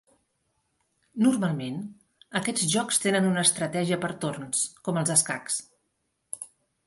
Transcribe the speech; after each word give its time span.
Normalment, 1.25 1.75
aquests 2.39 2.63
jocs 2.75 2.99
tenen 3.05 3.27
una 3.33 3.43
estratègia 3.49 3.99
per 4.07 4.11
torns, 4.23 4.63
com 4.89 4.99
els 5.03 5.11
escacs. 5.19 5.61